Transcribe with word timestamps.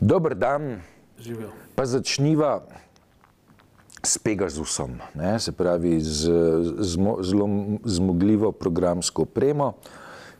Dober 0.00 0.34
dan, 0.34 0.80
Živijo. 1.18 1.50
pa 1.76 1.84
začniva 1.84 2.64
s 4.02 4.18
Pegasusom, 4.18 4.96
ne? 5.14 5.38
se 5.40 5.52
pravi 5.52 6.00
z 6.00 6.32
zmo, 6.80 7.18
zelo 7.20 7.48
zmogljivo 7.84 8.52
programsko 8.52 9.22
opremo, 9.22 9.74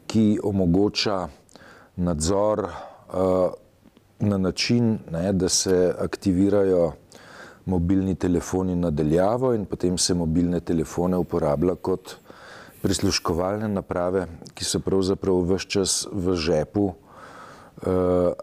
ki 0.06 0.40
omogoča 0.42 1.28
nadzor 1.96 2.64
uh, 2.64 3.52
na 4.20 4.38
način, 4.38 4.98
ne, 5.12 5.32
da 5.32 5.48
se 5.48 5.94
aktivirajo 5.98 6.92
mobilni 7.66 8.14
telefoni 8.14 8.76
nadaljavo 8.76 9.52
in 9.54 9.64
potem 9.64 9.98
se 9.98 10.14
mobilne 10.14 10.60
telefone 10.60 11.16
uporablja 11.16 11.74
kot 11.74 12.16
prisluškovalne 12.82 13.68
naprave, 13.68 14.26
ki 14.54 14.64
so 14.64 14.80
pravzaprav 14.80 15.44
vse 15.52 15.68
čas 15.68 16.06
v 16.12 16.36
žepu 16.36 16.84
uh, 16.84 17.09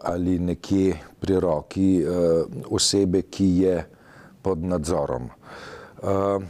ali 0.02 0.38
nekje 0.38 0.98
pri 1.20 1.40
roki 1.40 2.02
uh, 2.02 2.46
osebe, 2.70 3.22
ki 3.22 3.46
je 3.58 3.84
pod 4.42 4.64
nadzorom. 4.64 5.30
Uh, 6.02 6.42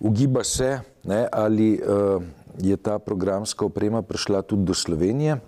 ugiba 0.00 0.44
se, 0.44 0.80
ne, 1.04 1.26
ali 1.32 1.80
je 2.58 2.76
ta 2.76 2.98
programska 2.98 3.64
oprema 3.64 4.02
prišla 4.02 4.42
tudi 4.42 4.64
do 4.64 4.74
Slovenije. 4.74 5.38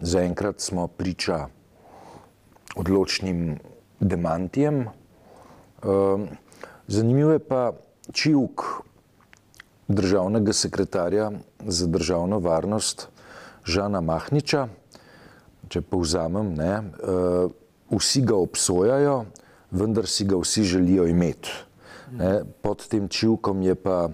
Zaenkrat 0.00 0.60
smo 0.60 0.86
priča 0.86 1.46
odločnim 2.76 3.58
demantijem. 4.00 4.88
Zanimivo 6.86 7.32
je 7.32 7.38
pa 7.38 7.72
čivk 8.12 8.62
državnega 9.88 10.52
sekretarja 10.52 11.30
za 11.66 11.86
državno 11.86 12.38
varnost 12.38 13.08
Žana 13.70 14.00
Mahniča. 14.02 14.66
Če 15.70 15.82
povzamem, 15.86 16.54
ne, 16.58 16.72
uh, 16.82 17.46
vsi 17.94 18.24
ga 18.26 18.34
obsojajo, 18.34 19.20
vendar 19.70 20.08
si 20.10 20.26
ga 20.26 20.40
vsi 20.40 20.64
želijo 20.66 21.06
imeti. 21.06 21.52
Ne, 22.18 22.40
pod 22.62 22.82
tem 22.90 23.06
čivkom 23.06 23.62
je 23.62 23.76
pa 23.78 24.08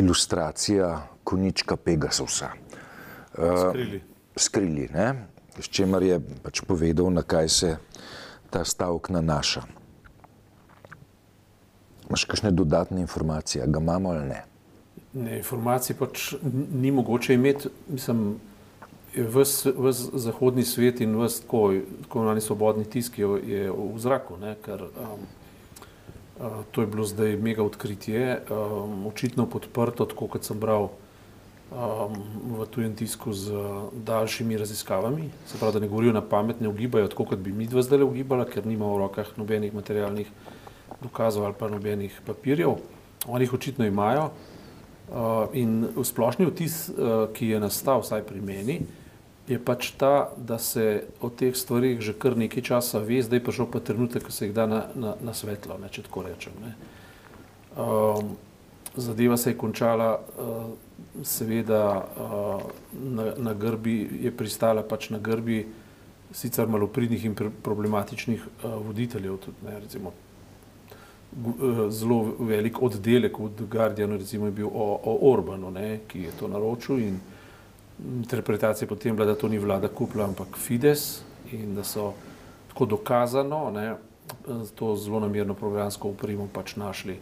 ilustracija 0.00 0.94
konička 1.24 1.76
Pegasusa. 1.76 2.48
Skrili. 3.36 4.00
Skrili, 4.36 4.88
ne? 4.94 5.32
s 5.60 5.68
čimer 5.68 6.02
je 6.02 6.16
pač 6.42 6.62
povedal, 6.64 7.12
na 7.12 7.22
kaj 7.22 7.48
se 7.48 7.70
ta 8.50 8.64
stavek 8.64 9.12
nanaša. 9.12 9.62
Imaš 12.08 12.24
kakšne 12.28 12.52
dodatne 12.52 13.00
informacije, 13.00 13.66
ga 13.66 13.80
imamo 13.80 14.16
ali 14.16 14.26
ne? 14.28 14.40
Ne, 15.12 15.36
informacij 15.38 15.96
pač 15.96 16.34
ni 16.72 16.90
mogoče 16.92 17.34
imeti. 17.34 17.68
Mislim, 17.88 18.40
ves 19.16 19.66
zahodni 20.14 20.64
svet 20.64 21.00
in 21.00 21.16
ves 21.20 21.40
tako, 21.40 21.72
imenovani 21.72 22.40
svobodni 22.40 22.84
tisk 22.84 23.18
je, 23.18 23.28
je 23.46 23.70
v 23.70 23.98
zraku, 24.00 24.36
ne, 24.40 24.54
ker 24.64 24.86
um, 24.88 25.26
uh, 26.40 26.62
to 26.70 26.80
je 26.80 26.86
bilo 26.86 27.04
zdaj 27.04 27.36
mega 27.36 27.62
odkritje, 27.62 28.38
um, 28.50 29.06
očitno 29.06 29.46
podprto, 29.46 30.06
tako 30.08 30.30
kot 30.32 30.48
sem 30.48 30.60
bral 30.60 30.88
um, 30.88 32.16
v 32.56 32.66
tujem 32.72 32.94
tisku 32.96 33.32
z 33.36 33.52
daljšimi 33.92 34.56
raziskavami. 34.56 35.28
Se 35.46 35.58
pravi, 35.58 35.76
da 35.76 35.84
ne 35.84 35.92
govorijo 35.92 36.16
na 36.16 36.24
pamet, 36.24 36.60
ne 36.60 36.68
ugibajo 36.68 37.08
tako, 37.12 37.28
kot 37.34 37.44
bi 37.44 37.52
mi 37.52 37.68
dva 37.68 37.84
zdaj 37.84 38.06
ugibala, 38.06 38.48
ker 38.48 38.66
nima 38.66 38.88
v 38.88 39.04
rokah 39.04 39.36
nobenih 39.36 39.74
materialnih 39.74 40.32
dokazov 41.02 41.44
ali 41.44 41.54
pa 41.58 41.68
nobenih 41.68 42.20
papirjev. 42.26 42.78
Oni 43.28 43.44
jih 43.44 43.54
očitno 43.54 43.86
imajo. 43.86 44.30
Uh, 45.12 45.50
in 45.52 45.84
v 45.92 46.04
splošni 46.08 46.46
vtis, 46.48 46.88
uh, 46.88 47.26
ki 47.36 47.50
je 47.52 47.58
nastal, 47.60 48.00
vsaj 48.00 48.22
pri 48.24 48.40
meni, 48.40 48.78
je 49.52 49.58
pač 49.60 49.90
ta, 50.00 50.30
da 50.36 50.58
se 50.58 51.04
o 51.20 51.30
teh 51.30 51.56
stvarih 51.56 52.00
že 52.00 52.14
kar 52.16 52.36
nekaj 52.36 52.64
časa 52.68 53.02
ve, 53.04 53.20
zdaj 53.22 53.42
pa 53.44 53.52
že 53.52 53.66
pa 53.68 53.80
trenutek, 53.80 54.24
ko 54.26 54.32
se 54.32 54.48
jih 54.48 54.54
da 54.56 54.66
na, 54.66 54.80
na, 54.94 55.14
na 55.20 55.34
svetlo, 55.34 55.78
ne, 55.80 55.90
če 55.92 56.06
tako 56.08 56.24
rečem. 56.26 56.56
Ne. 56.62 56.72
Um, 57.76 58.34
zadeva 58.96 59.36
se 59.36 59.52
je 59.52 59.58
končala, 59.58 60.16
uh, 60.18 60.72
seveda 61.24 61.84
uh, 62.00 62.66
na, 62.92 63.32
na 63.36 63.54
grbi, 63.54 64.24
je 64.26 64.32
pristala 64.34 64.82
pač 64.82 65.10
na 65.10 65.20
grbi 65.22 65.64
sicer 66.32 66.68
malopridnih 66.68 67.24
in 67.28 67.34
pr 67.36 67.52
problematičnih 67.62 68.44
uh, 68.44 68.76
voditeljev, 68.86 69.40
tudi, 69.44 69.68
ne, 69.68 69.80
recimo 69.80 70.12
gu- 71.32 71.86
eh, 71.86 71.90
zelo 71.90 72.34
velik 72.38 72.82
oddelek 72.82 73.38
v 73.38 73.50
The 73.56 73.64
Guardianu 73.70 74.16
recimo, 74.16 74.46
je 74.46 74.52
bil 74.52 74.66
o, 74.66 75.00
o 75.04 75.32
Orbanu, 75.32 75.70
ne, 75.70 76.00
ki 76.08 76.20
je 76.20 76.30
to 76.40 76.48
naročil 76.48 76.98
in 76.98 77.20
interpretacija 77.98 78.88
potem 78.88 79.16
bila, 79.16 79.26
da 79.26 79.34
to 79.34 79.48
ni 79.48 79.58
vlada 79.58 79.88
kupila, 79.88 80.24
ampak 80.24 80.56
Fides 80.56 81.22
in 81.52 81.74
da 81.74 81.84
so 81.84 82.12
tako 82.68 82.86
dokazano 82.86 83.70
ne, 83.70 83.94
to 84.74 84.96
zelo 84.96 85.20
namerno 85.20 85.54
programsko 85.54 86.08
opremo 86.08 86.48
pač 86.52 86.76
našli 86.76 87.18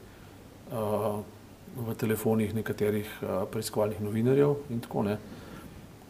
uh, 0.72 1.20
v 1.76 1.94
telefonih 1.94 2.54
nekaterih 2.54 3.10
uh, 3.22 3.28
preiskovalnih 3.50 4.00
novinarjev 4.00 4.56
in 4.70 4.80
tako 4.80 5.02
ne. 5.02 5.18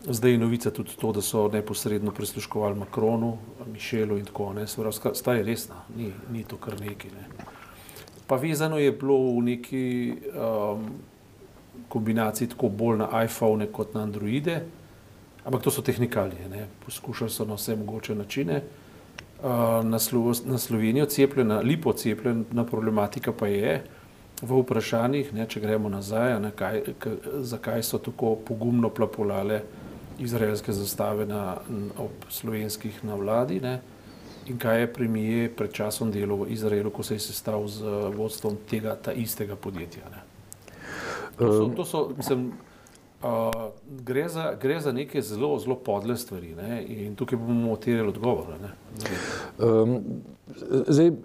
Zdaj 0.00 0.32
je 0.32 0.38
novica 0.38 0.70
tudi 0.70 0.96
to, 0.96 1.12
da 1.12 1.20
so 1.20 1.48
neposredno 1.52 2.12
prisluškovali 2.12 2.78
Makronu, 2.78 3.34
Mišelu 3.72 4.16
in 4.18 4.24
tako 4.24 4.52
naprej. 4.52 5.12
Stvar 5.14 5.36
je 5.36 5.42
resna, 5.44 5.82
ni, 5.96 6.12
ni 6.32 6.44
to 6.44 6.56
kar 6.56 6.80
neki. 6.80 7.10
Ne. 7.12 7.44
Pa 8.26 8.36
vezano 8.36 8.78
je 8.78 8.92
bilo 8.92 9.18
v 9.36 9.42
neki 9.42 10.16
um, 10.32 10.86
kombinaciji 11.88 12.48
tako 12.48 12.68
bolj 12.68 12.98
na 12.98 13.24
iPhone 13.24 13.66
kot 13.72 13.94
na 13.94 14.02
Androide, 14.02 14.60
ampak 15.44 15.62
to 15.62 15.70
so 15.70 15.82
tehnikalije. 15.82 16.48
Ne. 16.48 16.66
Poskušali 16.84 17.30
so 17.30 17.44
na 17.44 17.54
vse 17.54 17.76
mogoče 17.76 18.14
načine. 18.14 18.62
Na, 19.84 19.98
Slo 19.98 20.32
na 20.44 20.58
Slovenijo 20.58 21.06
cepljena, 21.06 21.60
lipo 21.60 21.92
cepljena 21.92 22.64
problematika 22.64 23.32
pa 23.32 23.46
je 23.46 23.82
v 24.42 24.60
vprašanjih, 24.62 25.32
ne, 25.32 25.46
če 25.48 25.60
gremo 25.60 25.88
nazaj, 25.88 26.38
ne, 26.40 26.50
kaj, 26.56 26.80
k, 27.00 27.12
zakaj 27.44 27.82
so 27.82 27.98
tako 27.98 28.34
pogumno 28.36 28.88
plapolale 28.88 29.62
izraelske 30.20 30.72
zastave 30.72 31.26
na, 31.26 31.56
ob 31.98 32.28
slovenskih 32.28 33.04
na 33.04 33.16
vladi. 33.16 33.60
Ne. 33.60 33.80
In 34.48 34.58
kaj 34.58 34.80
je 34.80 34.92
premije 34.92 35.48
pred 35.56 35.72
časom 35.72 36.12
delal 36.12 36.44
v 36.44 36.52
Izraelu, 36.52 36.90
ko 36.90 37.02
se 37.02 37.16
je 37.16 37.26
sestal 37.30 37.68
z 37.68 37.92
vodstvom 38.16 38.56
tega 38.70 38.96
istega 39.14 39.56
podjetja? 39.56 40.08
Ne? 40.10 40.29
To 41.40 41.52
so, 41.52 41.68
to 41.76 41.84
so 41.84 42.08
mislim, 42.16 42.52
uh, 43.22 43.28
gre, 44.04 44.28
za, 44.28 44.54
gre 44.60 44.80
za 44.80 44.92
neke 44.92 45.22
zelo, 45.22 45.58
zelo 45.58 45.76
podle 45.76 46.16
stvari 46.16 46.54
ne? 46.54 46.84
in 46.84 47.16
tukaj 47.16 47.38
bomo 47.38 47.76
terjali 47.76 48.08
odgovore. 48.08 48.54
Um, 49.58 50.04
zdaj, 50.88 51.08
um, 51.08 51.16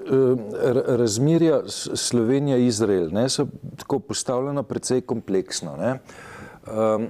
ra- 0.64 0.98
razmerja 0.98 1.62
Slovenija-Izrael 1.94 3.30
so 3.30 3.48
tako 3.78 4.00
postavljena 4.00 4.64
precej 4.64 5.02
kompleksno. 5.02 5.78
Ne. 5.78 6.00
Um, 6.68 7.08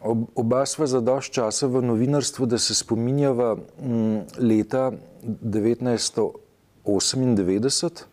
ob, 0.00 0.18
oba 0.34 0.66
sva 0.66 0.86
za 0.86 1.00
dosti 1.00 1.34
časa 1.34 1.66
v 1.66 1.82
novinarstvu, 1.82 2.46
da 2.46 2.58
se 2.58 2.74
spominjava 2.74 3.56
m, 3.82 4.22
leta 4.38 4.92
1998, 5.24 8.04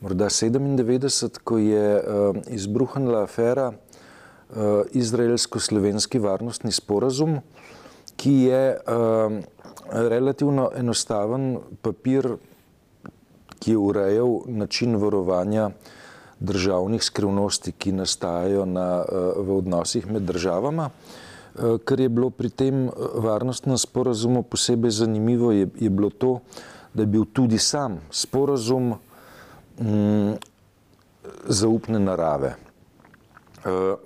morda 0.00 0.28
97, 0.28 1.38
ko 1.44 1.58
je 1.58 2.02
um, 2.02 2.42
izbruhnila 2.46 3.22
afera 3.22 3.72
uh, 3.72 4.82
izraelsko-slovenski 4.90 6.18
varnostni 6.18 6.72
sporazum, 6.72 7.40
ki 8.16 8.32
je 8.32 8.62
um, 8.78 9.40
relativno 9.90 10.70
enostaven 10.76 11.58
papir, 11.82 12.36
ki 13.58 13.70
je 13.74 13.78
urejal 13.78 14.40
način 14.46 14.96
varovanja 14.96 15.70
državnih 16.40 17.02
skrivnosti, 17.02 17.72
ki 17.72 17.92
nastajajo 17.92 18.66
na, 18.66 19.02
uh, 19.02 19.46
v 19.46 19.58
odnosih 19.58 20.06
med 20.06 20.22
državama. 20.22 20.90
Uh, 21.58 21.80
Kar 21.84 22.00
je 22.00 22.08
bilo 22.08 22.30
pri 22.30 22.50
tem 22.50 22.86
uh, 22.86 22.94
varnostnem 23.24 23.78
sporazumu 23.78 24.42
posebej 24.42 24.90
zanimivo, 25.02 25.52
je, 25.52 25.66
je 25.80 25.90
bilo 25.90 26.10
to, 26.10 26.38
da 26.94 27.02
je 27.02 27.06
bil 27.06 27.26
tudi 27.34 27.58
sam 27.58 27.98
sporazum 28.10 28.94
mm, 29.80 30.34
zaupne 31.48 31.98
narave. 31.98 32.54
Uh, 33.64 33.98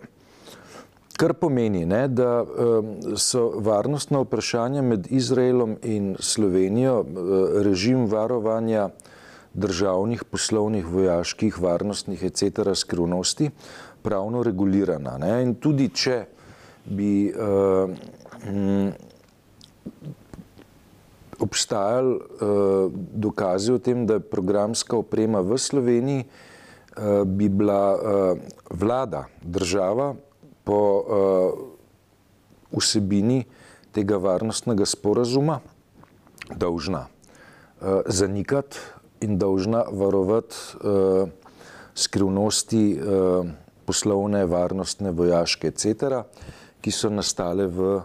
Kar 1.16 1.34
pomeni, 1.38 1.84
ne, 1.86 2.06
da 2.08 2.40
um, 2.42 2.86
so 3.20 3.52
varnostna 3.62 4.22
vprašanja 4.24 4.82
med 4.82 5.06
Izraelom 5.10 5.76
in 5.82 6.16
Slovenijo, 6.19 7.00
uh, 7.00 7.06
režim 7.62 8.06
varovanja 8.10 8.88
državnih, 9.54 10.24
poslovnih, 10.24 10.86
vojaških, 10.86 11.60
varnostnih, 11.62 12.24
etc. 12.24 12.74
skrivnosti 12.74 13.50
pravno 14.02 14.42
regulirana. 14.42 15.19
Ne. 15.19 15.42
In 15.42 15.54
tudi 15.54 15.88
če 15.94 16.24
bi 16.84 17.30
uh, 17.30 17.90
m, 18.48 18.92
obstajali 21.40 22.14
uh, 22.14 22.93
dokazi 22.94 23.73
o 23.73 23.79
tem, 23.79 24.06
da 24.06 24.19
je 24.19 24.20
programska 24.20 24.96
oprema 24.96 25.40
v 25.40 25.58
Sloveniji, 25.58 26.25
uh, 26.25 27.25
bi 27.25 27.49
bila 27.49 27.94
uh, 27.94 28.38
vlada, 28.70 29.25
država 29.43 30.14
po 30.64 30.79
uh, 30.79 31.73
vsebini 32.73 33.44
tega 33.93 34.17
varnostnega 34.17 34.87
sporazuma 34.87 35.61
dolžna 36.56 37.06
uh, 37.06 38.00
zanikati 38.06 38.79
in 39.20 39.38
dolžna 39.38 39.84
varovati 39.93 40.56
uh, 40.81 41.29
skrivnosti 41.94 42.84
uh, 42.96 43.46
poslovne, 43.84 44.46
varnostne, 44.46 45.11
vojaške, 45.11 45.69
etc., 45.69 46.25
ki 46.82 46.90
so 46.90 47.12
nastale 47.12 47.69
v, 47.70 48.00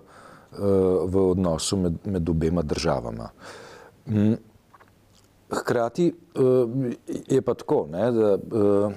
v 0.57 1.29
odnosu 1.31 1.77
med, 1.77 1.97
med 2.05 2.29
obema 2.29 2.61
državama. 2.61 3.29
Mm. 4.07 4.37
Hkrati 5.49 6.13
uh, 6.35 6.69
je 7.27 7.41
pa 7.41 7.53
tako, 7.53 7.87
ne, 7.91 8.11
da 8.11 8.33
uh, 8.35 8.91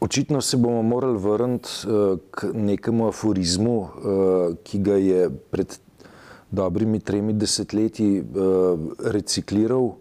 očitno 0.00 0.40
se 0.40 0.56
bomo 0.56 0.82
morali 0.82 1.18
vrniti 1.18 1.68
uh, 1.86 2.18
k 2.30 2.50
nekemu 2.54 3.08
aforizmu, 3.08 3.88
ki 4.64 4.78
ga 4.78 4.96
je 4.96 5.30
pred 5.50 5.78
dobrimi 6.50 7.00
tremi 7.00 7.32
desetletji 7.32 8.24
recikliral 8.98 9.92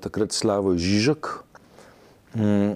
takrat 0.00 0.32
Slavoj 0.32 0.76
Žižek. 0.78 1.28
Mm, 2.34 2.72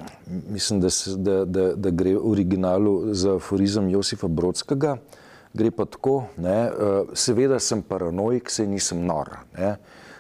mislim, 0.51 0.81
da, 0.81 0.91
se, 0.91 1.17
da, 1.17 1.45
da, 1.45 1.75
da 1.75 1.91
gre 1.91 2.15
v 2.17 2.31
originalu 2.31 3.15
za 3.15 3.37
aforizem 3.37 3.89
Josifa 3.89 4.29
Brodskega. 4.29 4.97
Gre 5.55 5.71
pa 5.71 5.85
tako, 5.85 6.25
ne, 6.37 6.71
uh, 6.71 7.13
seveda 7.15 7.61
sem 7.63 7.83
paranoik, 7.83 8.51
se 8.51 8.67
nisem 8.67 9.05
nor, 9.07 9.29
ne, 9.55 9.77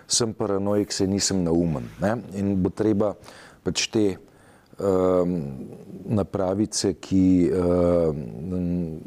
sem 0.06 0.31
paranoik, 0.32 0.92
se 0.92 1.06
nisem 1.10 1.42
naumen. 1.42 1.88
Ne, 2.00 2.12
in 2.38 2.52
bo 2.62 2.70
treba 2.70 3.16
pač 3.66 3.88
te 3.90 4.04
um, 4.14 5.32
napravice, 6.06 6.92
ki 7.02 7.50
um, 7.50 9.00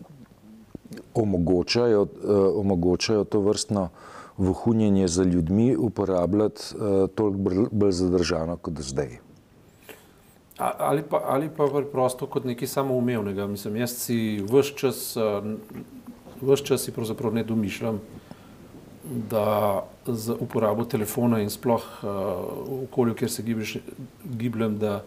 omogočajo, 1.16 2.02
uh, 2.04 2.42
omogočajo 2.60 3.24
to 3.24 3.40
vrstno 3.48 3.88
vohunjenje 4.38 5.08
za 5.08 5.24
ljudmi, 5.24 5.78
uporabljati 5.80 6.76
uh, 6.76 7.08
toliko 7.16 7.72
bolj 7.72 7.96
zadržano 8.02 8.58
kot 8.60 8.84
zdaj. 8.84 9.27
Ali 10.58 11.04
pa, 11.10 11.22
ali 11.26 11.50
pa 11.50 11.68
preprosto 11.70 12.26
kot 12.26 12.46
nekaj 12.46 12.68
samoumevnega. 12.68 13.48
Mislim, 13.48 13.76
jaz 13.78 13.94
si 14.02 14.40
vse 14.42 14.74
čas, 14.76 15.02
vse 16.42 16.66
čas 16.66 16.86
si 16.86 16.92
pravzaprav 16.92 17.34
ne 17.34 17.44
domišljam, 17.44 18.00
da 19.30 19.84
z 20.08 20.36
uporabo 20.40 20.86
telefona 20.86 21.40
in 21.42 21.50
sploh 21.50 21.86
v 22.02 22.80
okolju, 22.88 23.14
kjer 23.16 23.32
se 23.32 23.44
gibljem, 24.24 24.80
da 24.82 25.04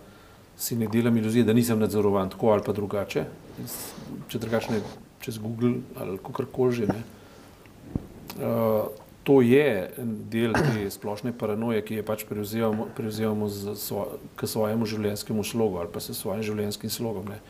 si 0.57 0.77
ne 0.77 0.87
delam 0.87 1.17
iluzije, 1.17 1.45
da 1.45 1.53
nisem 1.53 1.79
nadzorovan 1.79 2.31
tako 2.31 2.55
ali 2.55 2.63
pa 2.67 2.73
drugače. 2.73 3.25
Če 4.29 4.39
drugače 4.39 4.81
čez 5.21 5.39
Google 5.39 5.81
ali 5.99 6.19
kakorkoli 6.19 6.73
že. 6.73 6.87
Uh, 8.41 8.87
to 9.23 9.41
je 9.43 9.91
del 10.31 10.53
te 10.53 10.91
splošne 10.91 11.33
paranoje, 11.33 11.83
ki 11.85 12.01
je 12.01 12.05
pač 12.07 12.25
prevzemamo, 12.29 12.89
prevzemamo 12.97 13.49
svo, 13.77 14.07
k 14.37 14.49
svojemu 14.49 14.87
življenjskemu 14.87 15.45
slogu 15.45 15.81
ali 15.83 15.93
pa 15.93 16.01
s 16.01 16.17
svojim 16.17 16.43
življenjskim 16.43 16.91
slogom. 16.91 17.29
Ne. 17.29 17.41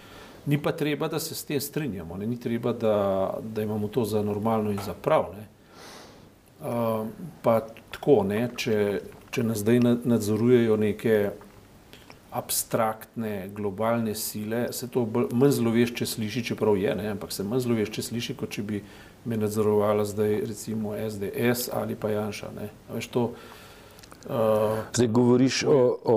Ni 0.46 0.58
pa 0.58 0.72
treba, 0.72 1.08
da 1.08 1.20
se 1.20 1.34
s 1.34 1.44
tem 1.44 1.60
strinjamo, 1.60 2.16
ne. 2.16 2.26
ni 2.26 2.40
treba, 2.40 2.72
da, 2.72 3.38
da 3.42 3.62
imamo 3.62 3.88
to 3.88 4.04
za 4.04 4.22
normalno 4.22 4.70
in 4.70 4.80
za 4.84 4.94
prav. 4.94 5.30
Uh, 6.60 7.06
pa 7.42 7.60
tako, 7.92 8.22
ne, 8.26 8.48
če, 8.56 9.00
če 9.30 9.44
nas 9.46 9.62
zdaj 9.62 9.80
nadzorujejo 10.04 10.76
neke 10.76 11.30
abstraktne, 12.30 13.48
globalne 13.54 14.14
sile, 14.14 14.68
se 14.72 14.88
to 14.88 15.06
manj 15.32 15.56
zlovešče 15.56 16.06
sliši, 16.06 16.44
čeprav 16.52 16.76
je, 16.78 16.94
ne, 16.94 17.08
ampak 17.14 17.32
se 17.32 17.44
manj 17.44 17.64
zlovešče 17.66 18.04
sliši, 18.06 18.36
kot 18.38 18.54
če 18.54 18.62
bi 18.66 18.82
me 19.24 19.36
nadzorovala 19.36 20.04
zdaj 20.04 20.40
recimo 20.48 20.94
SDS 21.10 21.68
ali 21.72 21.94
pa 21.94 22.10
Janša. 22.10 22.48
Ne. 22.56 22.68
Veš, 22.94 23.06
to, 23.06 23.22
uh, 24.26 24.32
zdaj 24.94 25.08
govoriš 25.08 25.62
o, 25.62 25.98
o, 26.04 26.16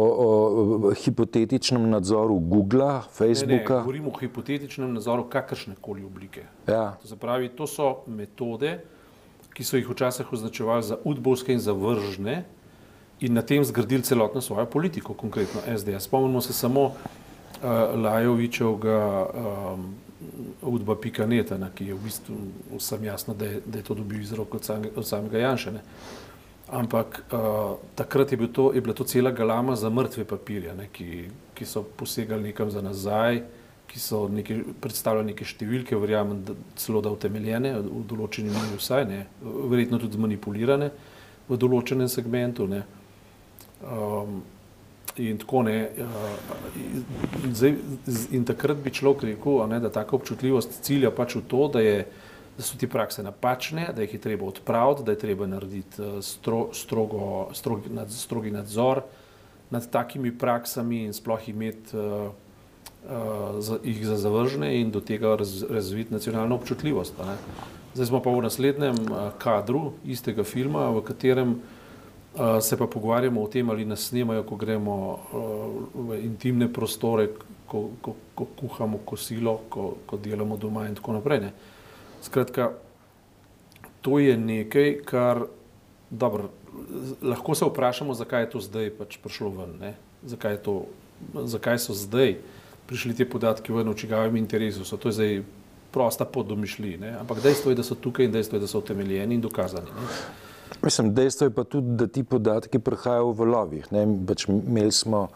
o 0.88 0.94
hipotetičnem 0.94 1.90
nadzoru 1.90 2.40
Google, 2.40 3.02
Facebooka. 3.12 3.74
Ne, 3.74 3.80
ne, 3.80 3.84
govorim 3.84 4.08
o 4.08 4.18
hipotetičnem 4.20 4.94
nadzoru 4.94 5.28
kakršne 5.30 5.76
koli 5.82 6.06
oblike. 6.06 6.46
Ja. 6.68 6.98
To, 7.02 7.08
zapravi, 7.08 7.50
to 7.50 7.68
so 7.68 7.96
metode, 8.08 8.80
ki 9.54 9.64
so 9.64 9.78
jih 9.78 9.90
včasih 9.90 10.34
označevali 10.34 10.84
za 10.84 10.98
udbovske 11.04 11.54
in 11.54 11.60
zavržne, 11.60 12.44
in 13.24 13.34
na 13.34 13.42
tem 13.42 13.64
zgradili 13.64 14.04
celotno 14.04 14.42
svojo 14.42 14.66
politiko, 14.66 15.14
konkretno 15.14 15.62
SDS. 15.78 16.04
Spomnimo 16.04 16.42
se 16.42 16.54
samo 16.54 16.84
uh, 16.84 16.94
Lajovičevega 17.96 19.28
um, 19.34 19.94
udba 20.62 20.96
Pikaneta, 20.96 21.58
na, 21.58 21.70
ki 21.70 21.92
je 21.92 21.96
v 21.96 22.04
bistvu 22.04 22.38
vsem 22.78 23.04
jasno, 23.04 23.34
da 23.34 23.46
je, 23.46 23.62
da 23.66 23.80
je 23.80 23.88
to 23.88 23.98
dobil 23.98 24.22
iz 24.22 24.34
rok 24.34 24.54
od, 24.56 24.70
od 24.96 25.08
samega 25.08 25.40
Janšene. 25.40 25.82
Ampak 26.74 27.24
uh, 27.30 27.76
takrat 27.96 28.32
je, 28.32 28.38
bil 28.38 28.50
to, 28.50 28.72
je 28.74 28.82
bila 28.82 28.96
to 28.98 29.04
cela 29.04 29.32
galama 29.32 29.76
za 29.76 29.90
mrtve 29.90 30.26
papirje, 30.26 30.74
ne, 30.76 30.88
ki, 30.92 31.28
ki 31.54 31.66
so 31.66 31.84
posegali 31.84 32.50
nekam 32.50 32.72
za 32.72 32.82
nazaj, 32.82 33.44
ki 33.88 34.00
so 34.00 34.24
neke, 34.32 34.58
predstavljali 34.82 35.34
neke 35.34 35.46
številke, 35.46 35.98
verjamem, 36.00 36.40
da 36.48 36.56
celo 36.80 37.02
da 37.04 37.12
utemeljene, 37.14 37.76
v 37.84 38.02
določeni 38.10 38.50
meri 38.50 38.80
vsaj, 38.80 39.06
ne, 39.06 39.26
verjetno 39.44 40.00
tudi 40.02 40.18
zmanipulirane 40.18 40.90
v 41.50 41.60
določenem 41.60 42.10
segmentu. 42.10 42.66
Ne. 42.72 42.82
Um, 43.84 44.42
in 45.18 45.38
tako 45.38 45.64
ne. 45.64 45.90
Uh, 45.98 46.06
zdaj, 47.54 47.76
in 48.32 48.46
takrat 48.46 48.78
bi 48.84 48.94
človek 48.94 49.24
rekel, 49.24 49.64
ne, 49.68 49.80
da 49.80 49.92
taka 49.94 50.16
občutljivost 50.16 50.82
cilja 50.84 51.12
pač 51.12 51.36
v 51.36 51.44
to, 51.48 51.68
da, 51.74 51.82
je, 51.84 52.06
da 52.58 52.66
so 52.66 52.78
ti 52.78 52.90
prakse 52.90 53.24
napačne, 53.24 53.90
da 53.96 54.06
jih 54.06 54.14
je 54.14 54.22
treba 54.22 54.46
odpraviti, 54.46 55.04
da 55.04 55.16
je 55.16 55.22
treba 55.26 55.48
narediti 55.48 56.02
uh, 56.02 56.22
stro, 56.24 56.68
strogo, 56.74 57.50
strogi, 57.54 57.94
nad, 57.94 58.12
strogi 58.12 58.52
nadzor 58.52 59.04
nad 59.74 59.90
takimi 59.90 60.30
praksami 60.38 61.04
in 61.08 61.14
sploh 61.14 61.48
imeti 61.50 61.98
uh, 61.98 62.30
uh, 63.10 63.78
jih 63.84 64.06
za 64.06 64.18
zavržene 64.22 64.70
in 64.82 64.92
do 64.92 65.02
tega 65.02 65.36
raz, 65.36 65.64
razviti 65.70 66.14
nacionalno 66.14 66.56
občutljivost. 66.56 67.14
Zdaj 67.94 68.06
smo 68.06 68.22
pa 68.22 68.30
v 68.30 68.42
naslednjem 68.42 68.96
kadru 69.38 69.92
istega 70.06 70.44
filma, 70.44 70.90
v 70.90 71.02
katerem 71.06 71.56
se 72.62 72.78
pa 72.78 72.88
pogovarjamo 72.88 73.42
o 73.42 73.48
tem, 73.48 73.70
ali 73.70 73.86
nas 73.86 74.08
snemajo, 74.10 74.44
ko 74.44 74.56
gremo 74.56 74.96
v 75.94 76.18
intimne 76.24 76.68
prostore, 76.74 77.30
ko, 77.68 77.90
ko, 78.02 78.16
ko 78.36 78.48
kuhamo 78.58 78.98
kosilo, 79.06 79.60
ko, 79.70 79.98
ko 80.06 80.18
delamo 80.18 80.58
doma 80.58 80.88
in 80.90 80.96
tako 80.96 81.14
naprej. 81.20 81.40
Ne. 81.40 81.54
Skratka, 82.22 82.72
to 84.02 84.20
je 84.20 84.38
nekaj, 84.38 84.98
kar 85.06 85.46
dobro, 86.10 86.50
lahko 87.22 87.56
se 87.56 87.66
vprašamo, 87.66 88.14
zakaj 88.14 88.44
je 88.44 88.50
to 88.50 88.60
zdaj 88.60 88.90
pač 88.98 89.18
prišlo 89.22 89.50
ven, 89.50 89.94
zakaj, 90.26 90.58
to, 90.66 90.86
zakaj 91.34 91.80
so 91.80 91.94
zdaj 91.94 92.38
prišli 92.90 93.14
ti 93.16 93.26
podatki 93.30 93.74
ven, 93.74 93.90
v 93.90 93.98
čigavem 93.98 94.36
interesu. 94.42 94.86
So 94.86 94.98
to 94.98 95.10
je 95.10 95.18
zdaj 95.18 95.44
prosta 95.94 96.26
podomišlji, 96.26 96.98
ampak 97.20 97.44
dejstvo 97.46 97.72
je, 97.72 97.78
da 97.78 97.86
so 97.86 97.96
tukaj 97.96 98.26
in 98.26 98.34
dejstvo 98.34 98.58
je, 98.58 98.66
da 98.66 98.68
so 98.68 98.82
utemeljeni 98.82 99.38
in 99.38 99.42
dokazani. 99.42 99.94
Ne. 99.94 100.43
Mislim, 100.84 101.14
dejstvo 101.14 101.48
je 101.48 101.52
pa 101.56 101.64
tudi, 101.64 101.96
da 101.96 102.08
ti 102.08 102.24
podatki 102.24 102.80
prihajajo 102.80 103.30
v 103.32 103.40
valovih. 103.40 103.86
Pač 104.28 104.48
imeli 104.52 104.92
smo 104.92 105.28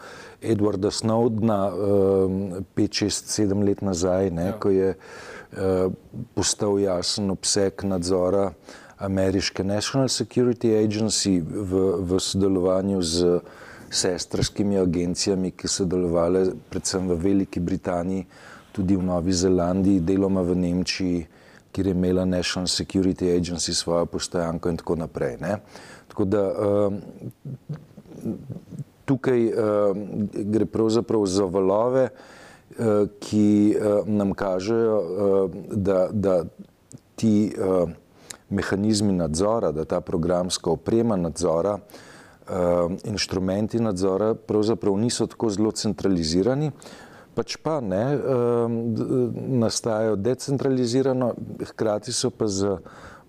Edwarda 0.42 0.92
Snowdna 0.92 1.60
5, 1.72 2.66
6, 2.76 3.32
7 3.32 3.64
let 3.64 3.82
nazaj, 3.82 4.32
ne, 4.32 4.50
ja. 4.52 4.58
ko 4.60 4.70
je 4.70 4.90
uh, 4.92 5.94
postal 6.36 6.80
jasen 6.80 7.32
obseg 7.32 7.84
nadzora 7.88 8.52
ameriške 8.98 9.64
National 9.64 10.10
Security 10.10 10.74
Agency 10.84 11.40
v, 11.40 11.86
v 12.04 12.20
sodelovanju 12.20 13.02
z 13.02 13.40
sestrskimi 13.90 14.78
agencijami, 14.78 15.54
ki 15.56 15.68
so 15.72 15.86
delovale 15.88 16.44
predvsem 16.70 17.08
v 17.08 17.20
Veliki 17.24 17.64
Britaniji, 17.64 18.28
tudi 18.76 19.00
v 19.00 19.04
Novi 19.06 19.32
Zelandiji, 19.32 20.04
deloma 20.04 20.44
v 20.44 20.60
Nemčiji 20.60 21.26
kjer 21.72 21.88
je 21.88 21.92
imela 21.92 22.26
National 22.26 22.68
Security 22.68 23.38
Agency 23.40 23.74
svojo 23.74 24.06
postojanko 24.06 24.70
in 24.70 24.78
tako 24.78 24.96
naprej. 24.96 25.38
Ne. 25.42 25.58
Tako 26.08 26.26
da 26.26 26.44
um, 26.52 27.02
tukaj 29.06 29.46
um, 29.48 30.28
gre 30.34 30.66
pravzaprav 30.66 31.26
za 31.26 31.46
valove, 31.46 32.10
uh, 32.10 32.86
ki 33.20 33.76
uh, 33.78 34.08
nam 34.08 34.34
kažejo, 34.34 34.98
uh, 34.98 35.52
da, 35.72 36.08
da 36.12 36.44
ti 37.16 37.54
mehanizmi 38.50 39.14
nadzora, 39.14 39.72
da 39.72 39.86
ta 39.86 40.02
programska 40.02 40.70
oprema 40.70 41.16
nadzora, 41.16 41.74
uh, 41.74 42.92
inštrumenti 43.04 43.80
nadzora 43.80 44.36
pravzaprav 44.36 44.98
niso 44.98 45.28
tako 45.28 45.50
zelo 45.50 45.72
centralizirani, 45.72 46.72
pač 47.38 47.58
pa 47.62 47.78
ne, 47.86 48.04
nastajajo 49.62 50.16
decentralizirano, 50.18 51.34
hkrati 51.70 52.14
so 52.16 52.32
pa 52.34 52.50
za 52.50 52.80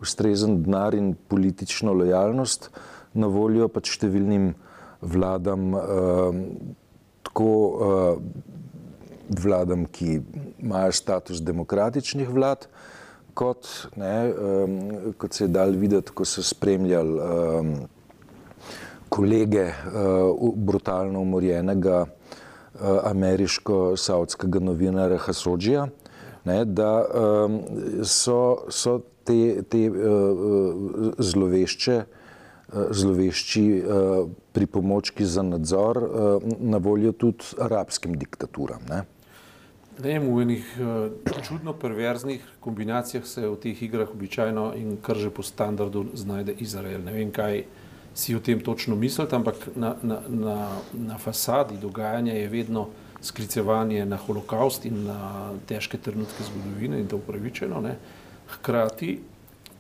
ustrezen 0.00 0.62
denar 0.62 0.96
in 0.96 1.12
politično 1.28 1.92
lojalnost 1.92 2.70
na 3.18 3.28
voljo 3.28 3.68
pač 3.68 3.92
številnim 3.98 4.54
vladam, 5.02 5.74
tako 7.28 7.52
vladam, 9.28 9.84
ki 9.92 10.20
imajo 10.58 10.92
status 10.96 11.42
demokratičnih 11.44 12.30
vlad, 12.32 12.66
kot, 13.38 13.68
ne, 14.00 14.14
um, 14.32 14.78
kot 15.20 15.36
se 15.36 15.44
je 15.44 15.52
dal 15.52 15.76
videti, 15.78 16.14
ko 16.14 16.24
so 16.26 16.42
spremljali 16.42 17.86
kolege 19.08 19.68
uh, 19.68 20.54
brutalno 20.56 21.22
umorjenega 21.24 22.06
ameriško-saudskega 22.80 24.60
novinarja 24.60 25.18
Hasodžija, 25.18 25.88
ne, 26.44 26.64
da 26.64 26.92
um, 27.04 27.60
so, 28.04 28.64
so 28.70 29.00
te, 29.24 29.62
te 29.68 29.84
uh, 29.90 31.12
zlovešče, 31.18 31.98
uh, 31.98 32.88
zlovešči 32.90 33.66
uh, 33.78 34.30
pripomočki 34.52 35.26
za 35.26 35.42
nadzor 35.42 36.02
uh, 36.02 36.50
na 36.58 36.78
voljo 36.78 37.12
tudi 37.12 37.54
arabskim 37.60 38.16
diktaturam. 38.18 38.80
Ne. 38.88 39.04
Ne 39.98 40.14
vem, 40.14 40.28
v 40.30 40.42
enih 40.46 40.66
uh, 40.78 41.34
čudno 41.42 41.74
perverznih 41.74 42.44
kombinacijah 42.60 43.26
se 43.26 43.48
v 43.48 43.56
teh 43.58 43.82
igrah 43.82 44.10
običajno 44.14 44.70
in 44.78 44.96
kar 45.02 45.18
že 45.18 45.30
po 45.34 45.42
standardu 45.42 46.06
znajde 46.14 46.54
Izrael. 46.62 47.02
Ne 47.02 47.12
vem, 47.12 47.32
kaj 47.34 47.64
si 48.18 48.34
o 48.34 48.40
tem 48.40 48.60
točno 48.60 48.96
mislite, 48.96 49.36
ampak 49.36 49.68
na, 49.76 49.94
na, 50.02 50.20
na, 50.28 50.68
na 50.92 51.18
fasadi 51.18 51.78
dogajanja 51.78 52.32
je 52.32 52.48
vedno 52.48 52.88
sklicevanje 53.20 54.06
na 54.06 54.16
holokaust 54.16 54.86
in 54.86 55.04
na 55.06 55.52
težke 55.66 55.98
trenutke 55.98 56.44
zgodovine 56.44 56.98
in 57.00 57.06
to 57.06 57.16
upravičeno. 57.16 57.80
Ne. 57.80 57.94
Hkrati 58.50 59.20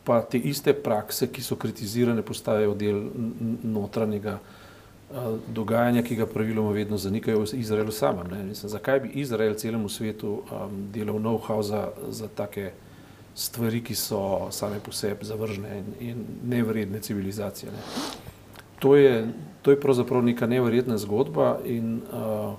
pa 0.04 0.20
te 0.22 0.38
iste 0.38 0.72
prakse, 0.72 1.26
ki 1.26 1.42
so 1.42 1.56
kritizirane, 1.56 2.22
postajajo 2.22 2.74
del 2.78 3.02
notranjega 3.62 4.38
dogajanja, 5.54 6.02
ki 6.02 6.16
ga 6.16 6.26
praviloma 6.26 6.70
vedno 6.72 6.96
zanikajo 6.96 7.42
v 7.42 7.58
Izraelu 7.58 7.92
samem. 7.92 8.30
Mislim, 8.48 8.70
zakaj 8.70 9.00
bi 9.00 9.10
Izrael 9.20 9.54
celemu 9.54 9.88
svetu 9.88 10.42
um, 10.46 10.78
delal 10.92 11.18
know-how 11.18 11.62
za, 11.62 11.88
za 12.08 12.28
take 12.28 12.70
stvari, 13.34 13.82
ki 13.84 13.94
so 13.94 14.48
same 14.50 14.80
po 14.80 14.92
sebi 14.92 15.24
zavržne 15.24 15.78
in, 15.78 15.92
in 16.00 16.24
nevredne 16.44 17.00
civilizacije? 17.00 17.72
Ne? 17.72 17.78
To, 18.78 18.96
je, 18.96 19.28
to 19.62 19.70
je 19.70 19.80
pravzaprav 19.80 20.22
neka 20.22 20.46
neverjetna 20.46 20.98
zgodba 20.98 21.58
in 21.64 22.00
uh, 22.12 22.54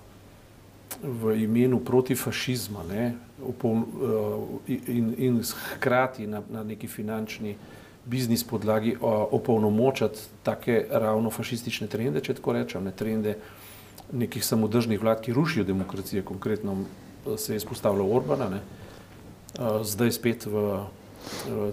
v 1.04 1.36
imenu 1.44 1.80
protifašizma 1.80 2.84
ne, 2.90 3.14
upol, 3.44 3.72
uh, 3.72 3.84
in, 4.68 5.14
in 5.18 5.42
hkrati 5.44 6.28
na, 6.28 6.42
na 6.50 6.64
neki 6.64 6.88
finančni 6.88 7.56
biznis 8.06 8.44
podlagi 8.44 8.96
opolnomočati 9.32 10.20
take 10.44 10.86
ravno 10.92 11.30
fašistične 11.30 11.88
trende, 11.88 12.22
če 12.22 12.34
tako 12.40 12.56
rečem, 12.58 12.84
ne 12.84 12.92
trende 12.92 13.36
nekih 14.12 14.46
samodržnih 14.46 15.02
vlad, 15.02 15.22
ki 15.22 15.34
rušijo 15.34 15.64
demokracijo, 15.64 16.24
konkretno 16.26 16.78
se 17.38 17.54
je 17.54 17.58
izpostavljal 17.58 18.16
Orbana, 18.16 18.50
ne, 18.50 18.62
zdaj 19.84 20.12
spet 20.12 20.46
v 20.46 20.86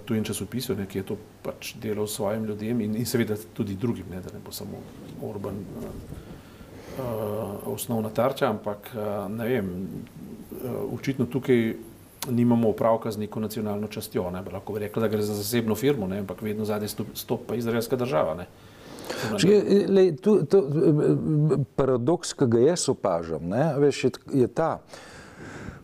tujem 0.04 0.24
časopisu, 0.24 0.74
ne, 0.76 0.86
ki 0.86 0.98
je 0.98 1.06
to 1.12 1.16
pač 1.42 1.74
delal 1.80 2.06
svojim 2.10 2.44
ljudem 2.44 2.80
in, 2.80 2.96
in 2.96 3.06
seveda 3.06 3.36
tudi 3.54 3.74
drugim, 3.78 4.06
ne, 4.10 4.20
da 4.20 4.32
ne 4.34 4.40
bo 4.44 4.52
samo 4.52 4.80
Orban 5.22 5.54
uh, 5.54 5.64
osnovna 7.72 8.10
tarča, 8.10 8.50
ampak 8.50 8.90
uh, 8.94 9.28
ne 9.32 9.48
vem, 9.48 9.70
uh, 9.70 10.94
očitno 10.98 11.26
tukaj 11.30 11.74
nimamo 12.30 12.68
opravka 12.68 13.10
z 13.10 13.22
neko 13.22 13.40
nacionalno 13.40 13.86
častjo. 13.86 14.30
Ne? 14.30 14.42
Lahko 14.52 14.72
bi 14.72 14.78
rekli, 14.82 15.02
da 15.02 15.08
gre 15.08 15.22
za 15.22 15.34
zasebno 15.34 15.74
firmo, 15.74 16.06
ne? 16.06 16.18
ampak 16.24 16.42
vedno 16.42 16.64
zadnji 16.64 16.88
stop 17.14 17.46
pa 17.46 17.54
izraelska 17.54 17.96
država. 17.96 18.34
Ne? 18.34 18.46
Lej, 19.88 20.16
tu, 20.16 20.40
to, 20.50 20.64
paradoks, 21.76 22.32
ki 22.34 22.48
ga 22.50 22.58
jaz 22.72 22.88
opažam, 22.90 23.46
ne, 23.48 23.68
veš, 23.78 24.04
je, 24.04 24.10
je 24.42 24.48
ta, 24.50 24.80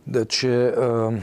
da 0.05 0.25
če 0.27 0.51
um, 0.75 1.19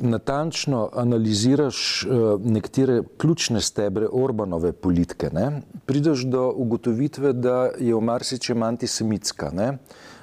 natančno 0.00 0.88
analiziraš 0.92 2.06
uh, 2.06 2.40
nekatere 2.44 3.02
ključne 3.18 3.60
stebre 3.60 4.06
Orbanove 4.12 4.72
politike, 4.72 5.30
ne, 5.32 5.62
prideš 5.86 6.24
do 6.24 6.52
ugotovitve, 6.56 7.32
da 7.32 7.70
je 7.78 7.94
v 7.94 8.00
marsičem 8.00 8.62
antisemitska. 8.62 9.50
Ne. 9.54 9.78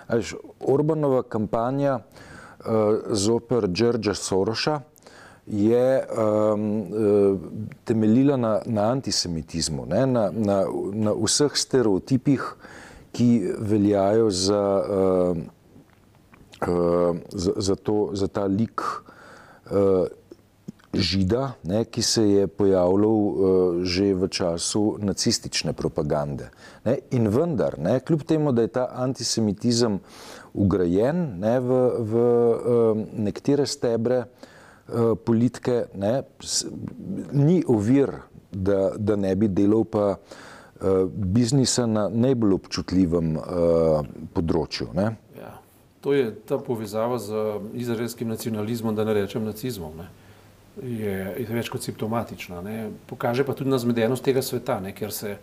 Veš, 0.10 0.36
Orbanova 0.60 1.24
kampanja 1.24 2.00
uh, 2.00 2.66
zoper 3.12 3.68
Đorđa 3.68 4.14
Soroša 4.14 4.80
je 5.48 6.04
um, 6.04 6.86
temeljila 7.84 8.38
na, 8.38 8.62
na 8.66 8.82
antisemitizmu, 8.82 9.86
ne, 9.86 10.08
na, 10.08 10.32
na, 10.34 10.64
na 10.94 11.14
vseh 11.14 11.52
stereotipih, 11.54 12.56
ki 13.12 13.54
veljajo 13.60 14.30
za, 14.30 14.84
uh, 14.84 15.38
za, 17.32 17.52
za, 17.56 17.76
to, 17.76 18.10
za 18.14 18.28
ta 18.28 18.46
lik 18.46 18.82
uh, 19.72 20.08
žida, 20.94 21.54
ne, 21.64 21.84
ki 21.86 22.02
se 22.02 22.30
je 22.30 22.48
pojavljal 22.48 23.12
uh, 23.12 23.84
že 23.84 24.14
v 24.14 24.28
času 24.28 24.96
nacistične 25.00 25.74
propagande. 25.74 26.50
Ne, 26.86 26.98
in 27.12 27.28
vendar, 27.28 27.80
ne, 27.80 28.00
kljub 28.00 28.24
temu, 28.24 28.52
da 28.52 28.62
je 28.62 28.68
ta 28.68 28.88
antisemitizem 28.96 30.00
ugrajen 30.54 31.40
ne, 31.40 31.60
v, 31.60 31.82
v 32.00 32.14
um, 32.16 33.06
nekatere 33.28 33.66
stebre 33.66 34.24
uh, 34.24 35.16
politike, 35.26 35.86
ne, 35.94 36.22
ni 37.32 37.64
ovir, 37.68 38.12
da, 38.52 38.96
da 38.98 39.16
ne 39.20 39.36
bi 39.36 39.50
delal 39.52 39.84
pa 39.84 40.16
uh, 40.16 41.12
biznisa 41.12 41.86
na 41.86 42.08
najbolj 42.10 42.56
občutljivem 42.56 43.36
uh, 43.36 44.06
področju. 44.34 44.94
Ne. 44.96 45.12
To 46.06 46.14
je 46.14 46.30
ta 46.46 46.60
povezava 46.62 47.18
z 47.18 47.34
izraelskim 47.74 48.30
nacionalizmom, 48.30 48.94
da 48.96 49.04
ne 49.04 49.14
rečem 49.18 49.42
nacizmom. 49.42 49.96
Ne. 49.98 50.06
Je, 50.86 51.16
je 51.42 51.46
več 51.50 51.72
kot 51.74 51.82
simptomatična. 51.82 52.62
Ne. 52.62 52.92
Pokaže 53.10 53.42
pa 53.42 53.56
tudi 53.58 53.74
na 53.74 53.82
zmedenost 53.82 54.22
tega 54.22 54.44
sveta, 54.46 54.78
ne, 54.86 54.94
ker 54.94 55.10
se 55.10 55.40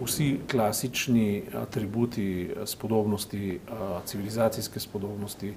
vsi 0.00 0.30
klasični 0.48 1.52
atributi 1.60 2.48
spodobnosti, 2.64 3.58
civilizacijske 4.08 4.80
spodobnosti, 4.80 5.52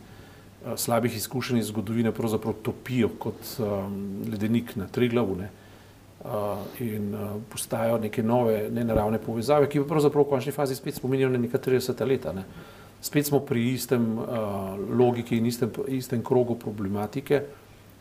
slabih 0.75 1.15
izkušenj 1.15 1.63
iz 1.63 1.71
zgodovine 1.71 2.11
pravzaprav 2.11 2.59
topijo 2.65 3.09
kot 3.19 3.55
ledenik 4.31 4.75
na 4.75 4.91
tri 4.91 5.07
glavune 5.09 5.47
in 6.83 7.13
postajajo 7.53 8.03
neke 8.03 8.23
nove, 8.23 8.65
nenaravne 8.73 9.23
povezave, 9.23 9.69
ki 9.69 9.83
pa 9.85 9.93
pravzaprav 9.95 10.25
v 10.25 10.29
končni 10.35 10.51
fazi 10.51 10.75
spet 10.75 10.99
spominjajo 10.99 11.31
na 11.31 11.47
neka 11.47 11.61
30 11.61 12.03
leta. 12.09 12.33
Ne. 12.33 12.43
Spet 13.05 13.27
smo 13.27 13.39
pri 13.45 13.67
istem 13.75 14.17
logiki 14.97 15.37
in 15.37 15.45
istem, 15.45 15.69
istem 15.93 16.23
krogu 16.25 16.55
problematike, 16.57 17.41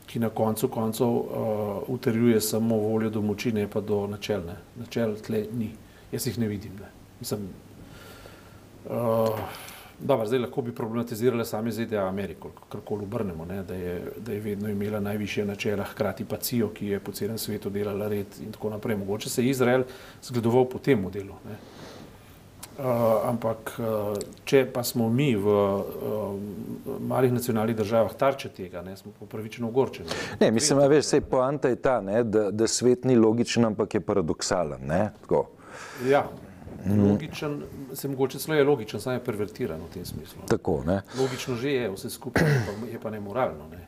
ki 0.07 0.21
na 0.23 0.31
koncu 0.33 0.69
koncev 0.69 1.09
uh, 1.09 1.27
utrjuje 1.93 2.41
samo 2.41 2.77
voljo 2.77 3.11
do 3.11 3.21
moči, 3.21 3.53
ne 3.53 3.67
pa 3.71 3.81
do 3.81 4.07
načelne. 4.07 4.57
Načel 4.81 5.17
tle 5.21 5.45
ni 5.53 5.71
jaz 6.13 6.27
jih 6.27 6.39
ne 6.39 6.49
vidim. 6.49 6.73
Ne. 6.81 6.89
Mislim, 7.21 7.49
uh, 8.87 9.39
dobro, 10.01 10.27
zdaj 10.27 10.39
lahko 10.39 10.63
bi 10.63 10.75
problematizirali 10.75 11.45
sami 11.45 11.73
ZDA 11.73 12.07
Ameriko, 12.09 12.51
karkoli 12.69 13.05
obrnemo, 13.05 13.45
ne, 13.45 13.63
da, 13.63 13.75
je, 13.75 14.13
da 14.17 14.33
je 14.33 14.41
vedno 14.41 14.69
imela 14.69 15.01
najvišje 15.01 15.45
načela, 15.45 15.85
hkrati 15.85 16.25
pa 16.25 16.37
CIO, 16.37 16.69
ki 16.69 16.87
je 16.87 17.01
po 17.01 17.13
celem 17.13 17.39
svetu 17.39 17.71
delala 17.71 18.09
red 18.09 18.41
in 18.41 18.53
tako 18.53 18.71
naprej. 18.71 18.97
Mogoče 18.97 19.31
se 19.31 19.45
je 19.45 19.51
Izrael 19.51 19.85
zgledoval 20.23 20.69
po 20.69 20.79
tem 20.79 21.01
modelu. 21.01 21.35
Ne. 21.49 21.59
Uh, 22.75 22.85
ampak, 23.29 23.77
uh, 23.79 24.17
če 24.45 24.65
pa 24.67 24.83
smo 24.83 25.07
mi 25.07 25.29
v 25.39 25.47
uh, 25.47 26.33
malih 27.07 27.31
nacionalnih 27.31 27.77
državah 27.79 28.17
tarče 28.19 28.49
tega, 28.51 28.83
ne, 28.83 28.97
smo 28.99 29.13
popravičeno 29.19 29.69
ogorčeni. 29.69 30.11
Ne, 30.41 30.49
mislim, 30.51 30.81
da 30.83 30.89
veš, 30.91 31.13
poanta 31.31 31.71
je 31.71 31.77
ta, 31.79 32.01
ne, 32.03 32.25
da, 32.27 32.49
da 32.51 32.67
svet 32.67 33.05
ni 33.07 33.15
logičen, 33.15 33.69
ampak 33.71 33.95
je 33.95 34.01
paradoksalen. 34.03 34.83
Ne, 34.91 35.13
Ja, 36.09 36.25
logičen, 36.87 37.61
se 37.95 38.09
mogoče 38.09 38.39
celo 38.43 38.59
je 38.59 38.65
logičen, 38.65 39.01
samo 39.01 39.15
je 39.15 39.25
pervertiran 39.25 39.79
v 39.81 39.93
tem 39.95 40.05
smislu. 40.05 40.43
Tako, 40.51 40.81
ne? 40.87 41.03
Logično 41.19 41.55
že 41.55 41.77
je, 41.77 41.93
vse 41.95 42.11
skupaj 42.11 42.43
je 42.43 42.59
pa, 42.67 42.75
je 42.91 43.01
pa 43.07 43.15
nemoralno. 43.15 43.69
Ne? 43.71 43.87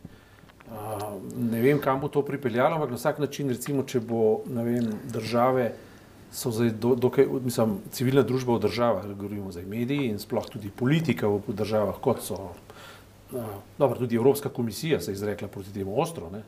Uh, 0.70 1.18
ne 1.50 1.62
vem, 1.62 1.82
kam 1.82 2.00
bo 2.00 2.08
to 2.08 2.22
pripeljalo, 2.22 2.78
ampak 2.78 2.94
na 2.94 3.02
vsak 3.02 3.18
način, 3.18 3.50
recimo, 3.50 3.82
če 3.82 4.00
bo 4.00 4.44
vem, 4.46 4.94
države, 5.10 5.72
so 6.36 6.50
zdaj 6.52 6.70
do, 6.70 6.94
dokaj, 6.94 7.26
mislim, 7.44 7.78
civilna 7.96 8.22
družba 8.22 8.58
v 8.58 8.66
državah, 8.66 9.06
govorimo 9.16 9.52
zdaj 9.52 9.64
mediji 9.64 10.10
in 10.12 10.18
sploh 10.20 10.44
tudi 10.52 10.68
politika 10.68 11.30
v 11.32 11.54
državah, 11.56 11.96
kot 12.04 12.20
so, 12.22 12.50
uh, 13.32 13.54
dobro, 13.78 13.96
tudi 13.98 14.18
Evropska 14.20 14.52
komisija 14.52 15.00
se 15.00 15.10
je 15.10 15.16
izrekla 15.16 15.48
proti 15.48 15.72
temu 15.72 15.94
ostro, 16.00 16.28
ne? 16.30 16.42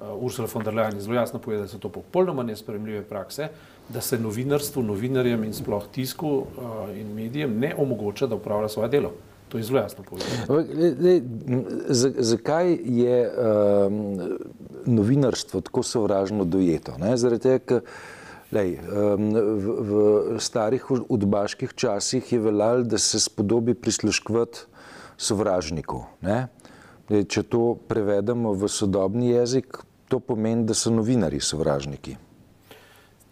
Uh, 0.00 0.14
Ursula 0.24 0.48
von 0.48 0.64
der 0.64 0.74
Leyen 0.74 0.96
je 0.96 1.04
zelo 1.04 1.18
jasno 1.18 1.38
povedala, 1.38 1.66
da 1.66 1.72
so 1.72 1.78
to 1.78 1.90
popolnoma 1.92 2.42
nespremljive 2.42 3.02
prakse, 3.02 3.50
da 3.88 4.00
se 4.00 4.18
novinarstvu, 4.18 4.82
novinarjem 4.82 5.44
in 5.44 5.52
sploh 5.52 5.84
tisku 5.92 6.30
uh, 6.38 6.78
in 6.96 7.12
medijem 7.14 7.58
ne 7.58 7.74
omogoča, 7.76 8.26
da 8.26 8.38
upravlja 8.40 8.68
svoje 8.68 8.88
delo. 8.88 9.12
To 9.50 9.58
je 9.58 9.64
zelo 9.64 9.82
jasno 9.82 10.04
povedano. 10.04 10.64
Zakaj 12.18 12.78
je 12.84 13.18
um, 13.28 14.38
novinarstvo 14.86 15.60
tako 15.60 15.82
sovražno 15.82 16.44
dojeto? 16.44 16.94
Ne? 16.98 17.16
Zaradi 17.16 17.42
tega, 17.42 17.58
ker 17.58 17.80
lej, 18.52 18.78
um, 18.82 19.30
v, 19.34 19.66
v 20.34 20.40
starih 20.42 20.84
udbaških 20.90 21.74
časih 21.74 22.32
je 22.32 22.40
veljalo, 22.40 22.82
da 22.82 22.98
se 22.98 23.20
spodobi 23.20 23.74
prisluškovati 23.74 24.66
sovražniku. 25.20 26.04
Ne? 26.26 26.48
Dej, 27.10 27.26
če 27.26 27.42
to 27.46 27.74
prevedemo 27.88 28.54
v 28.54 28.70
sodobni 28.70 29.32
jezik, 29.34 29.82
to 30.10 30.20
pomeni, 30.20 30.66
da 30.66 30.74
so 30.74 30.90
novinari 30.90 31.40
sovražniki. 31.40 32.16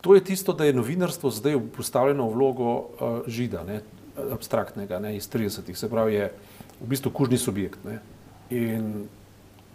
To 0.02 0.14
je 0.14 0.22
tisto, 0.22 0.54
da 0.54 0.68
je 0.68 0.76
novinarstvo 0.78 1.30
zdaj 1.34 1.58
postavljeno 1.74 2.28
v 2.28 2.34
vlogo 2.34 2.70
uh, 2.70 3.20
žida, 3.26 3.64
ne, 3.66 3.80
abstraktnega, 4.30 4.98
ne, 5.02 5.16
iz 5.16 5.26
30-ih, 5.30 5.78
se 5.78 5.90
pravi, 5.90 6.14
je 6.14 6.30
v 6.78 6.90
bistvu 6.90 7.10
kužni 7.10 7.38
subjekt. 7.38 7.82
Ne. 7.86 7.98
In 8.54 9.08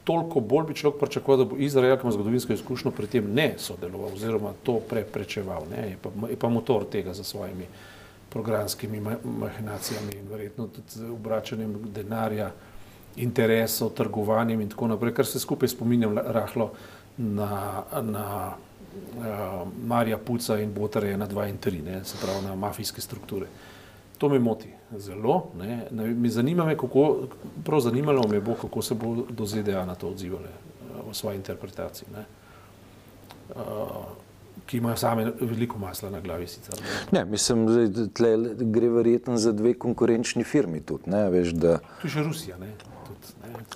toliko 0.03 0.39
bolj 0.39 0.67
bi 0.67 0.75
človek 0.75 0.99
pričakoval, 0.99 1.37
da 1.37 1.45
bo 1.49 1.57
Izrael, 1.57 1.95
ki 1.97 2.07
ima 2.07 2.11
zgodovinsko 2.11 2.53
izkušnjo, 2.53 2.91
pri 2.91 3.07
tem 3.07 3.33
ne 3.33 3.53
sodeloval 3.57 4.13
oziroma 4.13 4.53
to 4.63 4.79
preprečeval, 4.89 5.67
ne, 5.71 5.89
je, 5.89 5.97
pa, 6.01 6.11
je 6.29 6.37
pa 6.39 6.49
motor 6.49 6.85
tega 6.91 7.13
za 7.13 7.23
svojimi 7.23 7.67
programskimi 8.33 9.01
mahinacijami 9.23 10.15
in 10.17 10.27
verjetno 10.29 10.67
tudi 10.67 11.09
obračanjem 11.11 11.75
denarja, 11.95 12.51
interesov, 13.15 13.91
trgovanjem 13.93 14.61
in 14.61 14.69
tako 14.69 14.87
naprej, 14.87 15.13
kar 15.13 15.25
se 15.25 15.39
skupaj 15.39 15.69
spominjam 15.69 16.17
rahlo 16.17 16.71
na, 17.17 17.83
na 18.01 18.53
uh, 18.53 19.67
Marija 19.85 20.17
Puca 20.17 20.57
in 20.59 20.73
Botarja 20.73 21.17
na 21.17 21.27
2 21.27 21.49
in 21.49 21.57
3, 21.57 21.83
ne, 21.83 22.05
se 22.05 22.17
pravi 22.21 22.45
na 22.47 22.55
mafijske 22.55 23.01
strukture. 23.01 23.45
To 24.23 24.29
me 24.29 24.39
moti 24.39 24.69
zelo. 24.97 25.51
Ne. 25.59 25.87
Me 25.91 26.29
zanima, 26.29 26.63
me, 26.65 26.77
kako, 26.77 27.27
prav 27.65 27.81
zanimalo 27.83 28.21
me 28.27 28.39
bo, 28.39 28.53
kako 28.61 28.81
se 28.81 28.95
bo 28.95 29.15
do 29.29 29.45
ZDA 29.45 29.81
na 29.85 29.95
to 29.95 30.07
odzivali 30.07 30.47
v 31.09 31.13
svoji 31.13 31.35
interpretaciji. 31.35 32.07
Ne. 32.13 32.23
Uh, 33.49 33.59
ki 34.65 34.77
imajo 34.77 34.95
same 34.95 35.25
veliko 35.41 35.79
masla 35.79 36.09
na 36.09 36.21
glavi. 36.23 36.47
Sicer, 36.47 36.79
ne. 36.79 37.19
Ne, 37.19 37.25
mislim, 37.25 37.67
da 37.67 38.63
gre 38.63 38.89
verjetno 38.89 39.37
za 39.37 39.51
dve 39.51 39.73
konkurenčni 39.73 40.43
firmi. 40.43 40.79
Tudi, 40.79 41.11
ne, 41.11 41.27
veš, 41.29 41.51
da... 41.51 41.77
Tu 41.99 42.07
je 42.07 42.15
še 42.15 42.23
Rusija. 42.23 42.57
Ne 42.63 42.71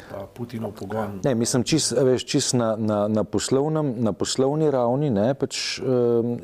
pa 0.10 0.28
Putinov 0.34 0.72
pogon. 0.72 1.20
Ne, 1.24 1.36
mislim, 1.36 1.64
čist, 1.64 1.94
veš, 1.96 2.26
čist 2.28 2.56
na, 2.58 2.76
na, 2.80 3.00
na, 3.08 3.24
poslovnem, 3.24 3.94
na 4.04 4.14
poslovni 4.14 4.72
ravni 4.72 5.10
ne, 5.14 5.32
pač, 5.38 5.80
um, 5.80 6.38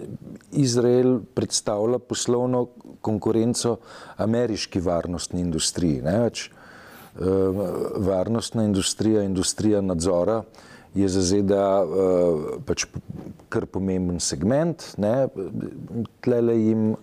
Izrael 0.51 1.19
predstavlja 1.35 1.99
poslovno 1.99 2.67
konkurenco 3.03 3.77
ameriški 4.23 4.81
varnostni 4.83 5.41
industriji. 5.43 6.01
Ne, 6.05 6.17
pač, 6.25 6.47
um, 7.19 7.59
varnostna 8.07 8.65
industrija, 8.67 9.23
industrija 9.27 9.81
nadzora 9.81 10.41
je 10.95 11.09
za 11.09 11.21
ZDA 11.25 11.67
uh, 11.83 12.47
pač 12.65 12.87
kar 13.53 13.65
pomemben 13.65 14.19
segment. 14.23 14.93
Tlele 16.23 16.57
jim 16.59 16.93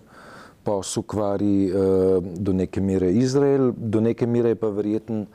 posel 0.63 1.03
kvari 1.03 1.55
uh, 1.69 2.19
do 2.21 2.53
neke 2.53 2.81
mere 2.81 3.11
Izrael, 3.17 3.71
do 3.75 4.01
neke 4.01 4.27
mere 4.27 4.55
pa 4.55 4.69
verjetno 4.73 5.25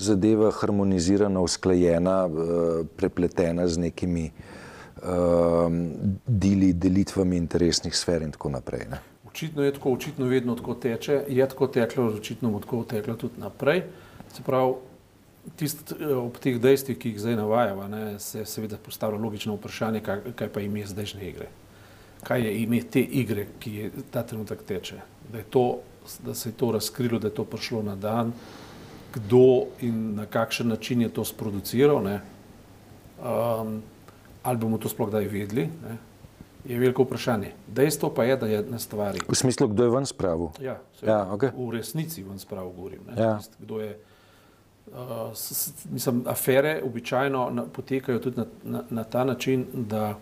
zadeva 0.00 0.48
harmonizirana, 0.50 1.40
usklajena, 1.44 2.24
eh, 2.24 2.84
prepletena 2.96 3.68
z 3.68 3.78
nekimi 3.78 4.30
deli, 6.26 6.72
delitvami 6.72 7.36
interesnih 7.36 7.96
sfer 7.96 8.22
in 8.22 8.32
tako 8.32 8.50
naprej. 8.50 8.84
Ne. 8.90 8.98
Očitno 9.30 9.62
je 9.62 9.72
tako, 9.72 9.92
očitno 9.92 10.26
vedno 10.26 10.54
tako 10.54 10.74
teče, 10.74 11.24
je 11.28 11.48
tako 11.48 11.66
teklo, 11.66 12.06
očitno 12.06 12.50
bo 12.50 12.60
tako 12.60 12.84
teklo 12.84 13.14
tudi 13.14 13.40
naprej. 13.40 13.82
Se 14.32 14.42
pravi, 14.42 14.74
tist, 15.56 15.92
eh, 15.92 16.14
ob 16.14 16.38
teh 16.38 16.58
dejstvih, 16.60 16.98
ki 16.98 17.14
jih 17.14 17.20
zdaj 17.20 17.36
navajava, 17.36 17.88
ne, 17.88 18.18
se 18.18 18.44
seveda 18.44 18.78
postavlja 18.78 19.20
logično 19.20 19.54
vprašanje, 19.54 20.00
kaj, 20.00 20.32
kaj 20.36 20.48
pa 20.52 20.60
ime 20.60 20.86
zdajšnje 20.86 21.28
igre. 21.28 21.48
Kaj 22.24 22.42
je 22.44 22.56
ime 22.62 22.82
te 22.82 23.00
igre, 23.00 23.46
ki 23.60 23.74
je 23.74 23.90
ta 24.10 24.22
trenutek 24.22 24.62
teče? 24.68 25.00
Da, 25.32 25.42
to, 25.50 25.80
da 26.26 26.34
se 26.34 26.48
je 26.48 26.58
to 26.58 26.72
razkrilo, 26.72 27.18
da 27.18 27.30
je 27.30 27.34
to 27.34 27.44
prišlo 27.44 27.82
na 27.82 27.96
dan, 27.96 28.32
kdo 29.14 29.70
in 29.80 30.14
na 30.14 30.26
kakšen 30.26 30.68
način 30.68 31.00
je 31.02 31.08
to 31.08 31.24
sproduciral, 31.24 32.04
um, 32.04 33.82
ali 34.42 34.58
bomo 34.58 34.78
to 34.78 34.88
sploh 34.88 35.08
kdaj 35.08 35.26
vedeli, 35.26 35.66
ne? 35.82 35.96
Je 36.64 36.78
veliko 36.78 37.02
vprašanje. 37.02 37.52
Dejstvo 37.66 38.10
pa 38.14 38.24
je, 38.24 38.36
da 38.36 38.46
je 38.46 38.62
na 38.68 38.78
stvari. 38.78 39.20
V 39.28 39.34
smislu, 39.36 39.68
kdo 39.68 39.84
je 39.84 39.90
ven 39.90 40.06
spravil? 40.06 40.48
Ja, 40.60 40.78
ja 41.02 41.26
okay. 41.32 41.52
v 41.56 41.70
resnici 41.76 42.22
ven 42.22 42.38
spravil, 42.38 42.72
govorim. 42.76 43.00
Ja. 43.16 43.38
Tist, 43.38 43.56
kdo 43.58 43.80
je, 43.80 43.98
uh, 44.92 45.30
s, 45.34 45.72
mislim, 45.90 46.24
afere 46.26 46.80
običajno 46.84 47.50
na, 47.50 47.64
potekajo 47.64 48.18
tudi 48.18 48.36
na, 48.36 48.46
na, 48.64 48.82
na 48.90 49.04
ta 49.04 49.24
način, 49.24 49.66
da 49.72 50.16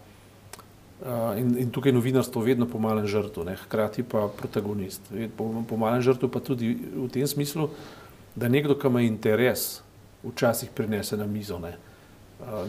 Uh, 0.98 1.38
in, 1.38 1.52
in 1.58 1.68
tukaj 1.70 1.90
je 1.90 1.94
novinarstvo 1.94 2.40
vedno 2.42 2.66
pomalen 2.66 3.04
žrtev, 3.06 3.46
hkrati 3.62 4.02
pa 4.02 4.24
protagonist. 4.36 5.02
Pomalen 5.68 6.02
žrtev 6.02 6.26
pa 6.26 6.40
tudi 6.42 6.72
v 6.74 7.06
tem 7.14 7.26
smislu, 7.26 7.68
da 8.34 8.48
nekdo, 8.50 8.74
ki 8.74 8.90
ima 8.90 9.04
interes, 9.06 9.78
včasih 10.24 10.72
prinese 10.74 11.16
na 11.16 11.26
mizo 11.26 11.58
ne, 11.62 11.76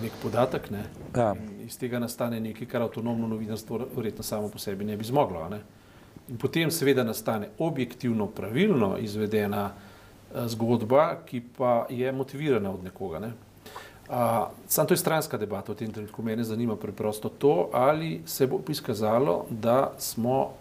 nek 0.01 0.11
podatek 0.21 0.69
ne, 0.71 0.83
ja. 1.15 1.35
iz 1.65 1.77
tega 1.77 1.99
nastane 1.99 2.39
nekaj, 2.39 2.67
kar 2.67 2.81
avtonomno 2.81 3.27
novinarstvo 3.27 3.85
verjetno 3.95 4.23
samo 4.23 4.49
po 4.49 4.59
sebi 4.59 4.85
ne 4.85 4.97
bi 4.97 5.03
zmoglo. 5.03 5.49
Ne. 5.49 5.61
In 6.29 6.37
potem 6.37 6.71
seveda 6.71 7.03
nastane 7.03 7.49
objektivno, 7.57 8.27
pravilno 8.27 8.97
izvedena 8.97 9.71
zgodba, 10.45 11.15
ki 11.25 11.41
pa 11.57 11.85
je 11.89 12.11
motivirana 12.11 12.71
od 12.71 12.83
nekoga. 12.83 13.19
Ne. 13.19 13.31
Sam 14.67 14.87
to 14.87 14.93
je 14.93 14.97
stranska 14.97 15.37
debata 15.37 15.71
v 15.71 15.75
tem 15.75 15.91
trenutku. 15.93 16.23
Mene 16.23 16.43
zanima 16.43 16.75
preprosto 16.75 17.29
to, 17.29 17.69
ali 17.73 18.21
se 18.25 18.47
bo 18.47 18.61
izkazalo, 18.69 19.45
da 19.49 19.91
smo 19.97 20.53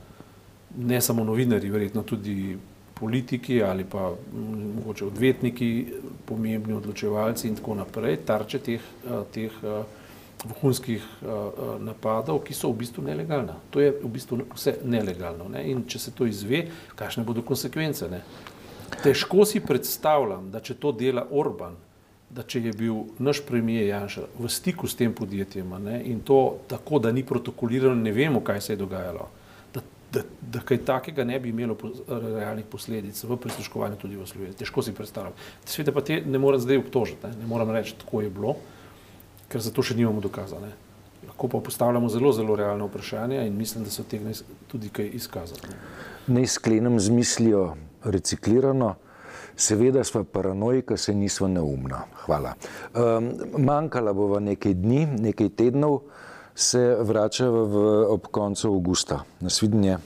ne 0.76 1.00
samo 1.00 1.24
novinari, 1.24 1.70
verjetno 1.70 2.02
tudi 2.02 2.58
politiki 3.00 3.62
ali 3.62 3.84
pa 3.84 4.14
mogoče 4.74 5.06
odvetniki, 5.06 5.87
pomembni 6.26 6.74
odločevalci 6.74 7.48
in 7.48 7.56
tako 7.56 7.74
naprej, 7.74 8.16
tarče 8.26 8.58
teh, 8.58 8.80
eh, 9.06 9.22
teh 9.32 9.52
eh, 9.62 9.82
vohunskih 10.44 11.02
eh, 11.02 11.26
napadov, 11.80 12.42
ki 12.44 12.54
so 12.54 12.70
v 12.72 12.78
bistvu 12.82 13.04
nelegalna. 13.06 13.56
To 13.70 13.80
je 13.80 13.92
v 14.02 14.12
bistvu 14.12 14.42
vse 14.54 14.78
nelegalno. 14.84 15.48
Ne? 15.48 15.64
In 15.70 15.84
če 15.87 15.98
se 15.98 16.14
to 16.14 16.26
izve, 16.26 16.66
kakšne 16.96 17.24
bodo 17.24 17.42
konsekvence? 17.42 18.08
Ne? 18.11 18.22
Težko 19.02 19.44
si 19.46 19.61
predstavljam, 19.61 20.50
da 20.50 20.61
če 20.61 20.78
to 20.80 20.92
dela 20.92 21.26
Orban, 21.30 21.76
da 22.30 22.42
če 22.44 22.61
je 22.61 22.72
bil 22.76 23.04
naš 23.24 23.40
premijer 23.46 23.87
Janša 23.88 24.26
v 24.37 24.50
stiku 24.52 24.88
s 24.88 24.96
tem 24.98 25.14
podjetjem 25.16 25.70
ne? 25.80 26.02
in 26.11 26.20
to 26.20 26.58
tako, 26.68 26.98
da 26.98 27.12
ni 27.12 27.24
protokolirano, 27.24 27.96
ne 27.96 28.12
vemo, 28.12 28.42
kaj 28.44 28.61
se 28.61 28.72
je 28.74 28.82
dogajalo 28.82 29.28
da, 30.12 30.22
da 30.40 30.60
kaj 30.60 30.78
takega 30.84 31.24
ne 31.24 31.40
bi 31.40 31.48
imelo 31.48 31.76
realnih 32.08 32.64
posledic 32.70 33.22
v 33.24 33.36
prisluškovanju 33.36 33.96
tudi 33.96 34.16
v 34.16 34.26
Sloveniji. 34.26 34.56
Težko 34.62 34.82
si 34.82 34.94
predstavljam. 34.94 35.32
Sveda 35.64 35.92
pa 35.92 36.00
te 36.00 36.20
ne 36.24 36.38
morem 36.38 36.60
zdaj 36.60 36.80
obtožiti, 36.80 37.26
ne, 37.26 37.42
ne 37.42 37.48
morem 37.48 37.70
reči, 37.76 37.96
tako 38.00 38.22
je 38.24 38.30
bilo, 38.30 38.56
ker 39.48 39.60
za 39.64 39.72
to 39.74 39.84
še 39.84 39.96
nimamo 39.98 40.24
dokazane. 40.24 40.72
Lahko 41.26 41.48
pa 41.48 41.60
postavljamo 41.60 42.08
zelo, 42.08 42.32
zelo 42.32 42.56
realne 42.56 42.86
vprašanja 42.86 43.42
in 43.44 43.56
mislim, 43.56 43.84
da 43.84 43.90
so 43.90 44.06
tega 44.08 44.32
tudi 44.70 44.88
kaj 44.88 45.10
izkazali. 45.18 45.76
Naj 46.26 46.46
sklenem 46.56 47.00
z 47.00 47.12
mislijo 47.12 47.74
reciklirano. 48.04 48.94
Seveda 49.58 50.04
smo 50.06 50.22
paranoiki, 50.24 50.96
se 50.96 51.12
nismo 51.14 51.48
neumna. 51.50 52.04
Hvala. 52.22 52.52
Um, 52.94 53.32
manjkala 53.58 54.12
bova 54.14 54.38
nekaj 54.40 54.74
dni, 54.78 55.00
nekaj 55.18 55.48
tednov 55.58 55.98
se 56.58 56.96
vrača 57.00 57.46
v, 57.46 57.82
ob 58.10 58.26
koncu 58.34 58.68
avgusta. 58.74 59.22
Nasvidenje. 59.40 59.98